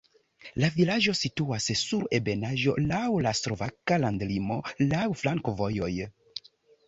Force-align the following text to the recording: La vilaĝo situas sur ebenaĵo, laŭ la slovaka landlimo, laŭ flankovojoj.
La 0.61 0.69
vilaĝo 0.75 1.13
situas 1.17 1.67
sur 1.81 2.05
ebenaĵo, 2.19 2.73
laŭ 2.91 3.03
la 3.27 3.33
slovaka 3.41 3.99
landlimo, 4.07 4.57
laŭ 4.95 5.05
flankovojoj. 5.23 5.93